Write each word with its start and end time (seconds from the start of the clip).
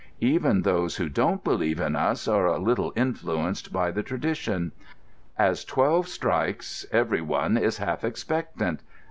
Even 0.23 0.63
those 0.63 0.95
who 0.95 1.07
don't 1.09 1.43
believe 1.43 1.79
in 1.79 1.95
us 1.95 2.27
are 2.27 2.47
a 2.47 2.57
little 2.57 2.91
influenced 2.95 3.71
by 3.71 3.91
the 3.91 4.01
tradition. 4.01 4.71
As 5.37 5.63
twelve 5.63 6.07
strikes 6.07 6.87
every 6.91 7.21
one 7.21 7.55
is 7.55 7.77
half 7.77 8.03
expectant. 8.03 8.79